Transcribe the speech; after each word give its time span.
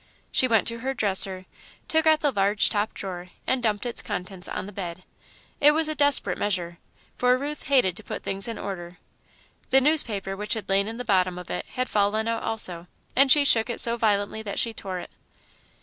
She 0.31 0.47
went 0.47 0.67
to 0.67 0.79
her 0.79 0.95
dresser, 0.95 1.45
took 1.87 2.07
out 2.07 2.21
the 2.21 2.31
large 2.31 2.69
top 2.69 2.95
drawer, 2.95 3.29
and 3.45 3.61
dumped 3.61 3.85
its 3.85 4.01
contents 4.01 4.47
on 4.47 4.65
the 4.65 4.71
bed. 4.71 5.03
It 5.59 5.73
was 5.73 5.87
a 5.87 5.93
desperate 5.93 6.39
measure, 6.39 6.79
for 7.15 7.37
Ruth 7.37 7.65
hated 7.65 7.95
to 7.97 8.03
put 8.03 8.23
things 8.23 8.47
in 8.47 8.57
order. 8.57 8.97
The 9.69 9.79
newspaper 9.79 10.35
which 10.35 10.55
had 10.55 10.67
lain 10.69 10.87
in 10.87 10.97
the 10.97 11.05
bottom 11.05 11.37
of 11.37 11.51
it 11.51 11.67
had 11.73 11.87
fallen 11.87 12.27
out 12.27 12.41
also, 12.41 12.87
and 13.15 13.31
she 13.31 13.45
shook 13.45 13.69
it 13.69 13.79
so 13.79 13.95
violently 13.95 14.41
that 14.41 14.57
she 14.57 14.73
tore 14.73 14.97
it. 14.97 15.11